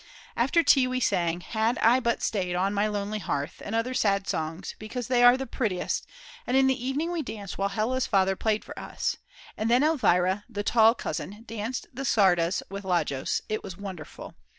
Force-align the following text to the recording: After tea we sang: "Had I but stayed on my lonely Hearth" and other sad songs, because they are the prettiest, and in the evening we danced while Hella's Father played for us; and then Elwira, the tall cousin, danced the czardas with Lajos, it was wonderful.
After 0.35 0.63
tea 0.63 0.87
we 0.87 0.99
sang: 0.99 1.41
"Had 1.41 1.77
I 1.77 1.99
but 1.99 2.23
stayed 2.23 2.55
on 2.55 2.73
my 2.73 2.87
lonely 2.87 3.19
Hearth" 3.19 3.61
and 3.63 3.75
other 3.75 3.93
sad 3.93 4.27
songs, 4.27 4.73
because 4.79 5.07
they 5.09 5.21
are 5.21 5.37
the 5.37 5.45
prettiest, 5.45 6.07
and 6.47 6.57
in 6.57 6.65
the 6.65 6.83
evening 6.83 7.11
we 7.11 7.21
danced 7.21 7.59
while 7.59 7.69
Hella's 7.69 8.07
Father 8.07 8.35
played 8.35 8.65
for 8.65 8.73
us; 8.79 9.17
and 9.55 9.69
then 9.69 9.83
Elwira, 9.83 10.43
the 10.49 10.63
tall 10.63 10.95
cousin, 10.95 11.43
danced 11.45 11.85
the 11.93 12.03
czardas 12.03 12.63
with 12.67 12.83
Lajos, 12.83 13.41
it 13.47 13.63
was 13.63 13.77
wonderful. 13.77 14.33